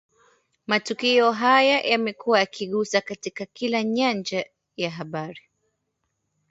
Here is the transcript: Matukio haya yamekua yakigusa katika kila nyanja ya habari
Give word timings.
Matukio 0.67 1.31
haya 1.31 1.81
yamekua 1.81 2.39
yakigusa 2.39 3.01
katika 3.01 3.45
kila 3.45 3.83
nyanja 3.83 4.45
ya 4.77 4.89
habari 4.89 5.41